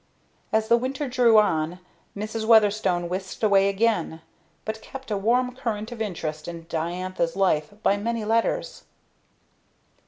As 0.51 0.67
the 0.67 0.77
winter 0.77 1.07
drew 1.07 1.37
on, 1.37 1.77
Mrs. 2.17 2.43
Weatherstone 2.43 3.07
whisked 3.07 3.43
away 3.43 3.69
again, 3.69 4.23
but 4.65 4.81
kept 4.81 5.11
a 5.11 5.15
warm 5.15 5.55
current 5.55 5.91
of 5.91 6.01
interest 6.01 6.47
in 6.47 6.65
Diantha's 6.69 7.35
life 7.35 7.71
by 7.83 7.97
many 7.97 8.25
letters. 8.25 8.85